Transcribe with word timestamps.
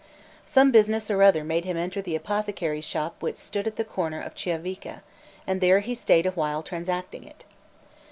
Some 0.47 0.71
business 0.71 1.11
or 1.11 1.21
other 1.21 1.43
made 1.43 1.63
him 1.63 1.77
enter 1.77 2.01
the 2.01 2.15
apothecary's 2.15 2.83
shop 2.85 3.17
which 3.19 3.37
stood 3.37 3.67
at 3.67 3.75
the 3.75 3.83
corner 3.83 4.19
of 4.19 4.33
Chiavica, 4.33 5.03
and 5.45 5.61
there 5.61 5.81
he 5.81 5.93
stayed 5.93 6.25
a 6.25 6.31
while 6.31 6.63
transacting 6.63 7.23
it. 7.23 7.45